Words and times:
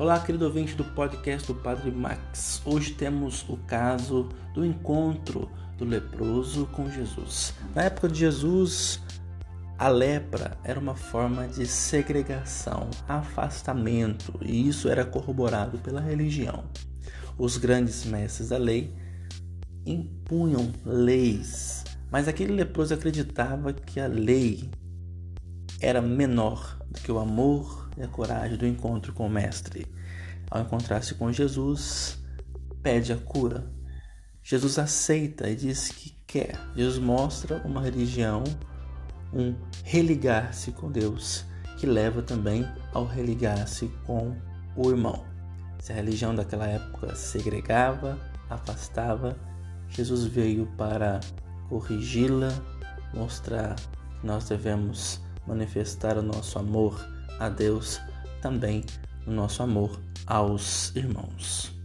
Olá, 0.00 0.18
querido 0.18 0.46
ouvinte 0.46 0.74
do 0.74 0.82
podcast 0.82 1.46
do 1.46 1.54
Padre 1.54 1.90
Max. 1.90 2.62
Hoje 2.64 2.94
temos 2.94 3.46
o 3.50 3.58
caso 3.66 4.30
do 4.54 4.64
encontro 4.64 5.46
do 5.76 5.84
leproso 5.84 6.64
com 6.72 6.90
Jesus. 6.90 7.52
Na 7.74 7.82
época 7.82 8.08
de 8.08 8.20
Jesus, 8.20 8.98
a 9.76 9.88
lepra 9.88 10.56
era 10.64 10.80
uma 10.80 10.94
forma 10.96 11.46
de 11.48 11.66
segregação, 11.66 12.88
afastamento, 13.06 14.32
e 14.40 14.66
isso 14.66 14.88
era 14.88 15.04
corroborado 15.04 15.76
pela 15.76 16.00
religião. 16.00 16.64
Os 17.36 17.58
grandes 17.58 18.06
mestres 18.06 18.48
da 18.48 18.56
lei 18.56 18.96
impunham 19.84 20.72
leis, 20.82 21.84
mas 22.10 22.26
aquele 22.26 22.54
leproso 22.54 22.94
acreditava 22.94 23.74
que 23.74 24.00
a 24.00 24.06
lei 24.06 24.70
era 25.78 26.00
menor 26.00 26.78
do 26.90 26.98
que 27.02 27.12
o 27.12 27.18
amor 27.18 27.89
e 28.00 28.04
a 28.04 28.08
coragem 28.08 28.56
do 28.56 28.66
encontro 28.66 29.12
com 29.12 29.26
o 29.26 29.30
Mestre. 29.30 29.86
Ao 30.50 30.62
encontrar-se 30.62 31.14
com 31.14 31.30
Jesus, 31.30 32.18
pede 32.82 33.12
a 33.12 33.16
cura. 33.16 33.70
Jesus 34.42 34.78
aceita 34.78 35.48
e 35.48 35.54
diz 35.54 35.90
que 35.90 36.10
quer. 36.26 36.58
Jesus 36.74 36.98
mostra 36.98 37.58
uma 37.64 37.80
religião 37.80 38.42
um 39.32 39.54
religar-se 39.84 40.72
com 40.72 40.90
Deus, 40.90 41.44
que 41.78 41.86
leva 41.86 42.20
também 42.20 42.66
ao 42.92 43.06
religar-se 43.06 43.86
com 44.04 44.36
o 44.76 44.90
irmão. 44.90 45.24
Se 45.78 45.92
a 45.92 45.94
religião 45.94 46.34
daquela 46.34 46.66
época 46.66 47.14
segregava, 47.14 48.18
afastava, 48.48 49.38
Jesus 49.88 50.24
veio 50.24 50.66
para 50.76 51.20
corrigi-la, 51.68 52.52
mostrar 53.14 53.76
que 54.20 54.26
nós 54.26 54.48
devemos 54.48 55.20
manifestar 55.46 56.18
o 56.18 56.22
nosso 56.22 56.58
amor 56.58 56.98
a 57.40 57.48
Deus 57.48 58.00
também 58.40 58.84
no 59.26 59.32
nosso 59.32 59.62
amor 59.62 59.98
aos 60.26 60.94
irmãos. 60.94 61.79